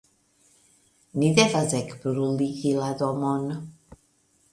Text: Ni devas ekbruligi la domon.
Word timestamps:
Ni 1.21 1.29
devas 1.39 1.75
ekbruligi 1.79 2.73
la 2.79 2.89
domon. 3.03 3.45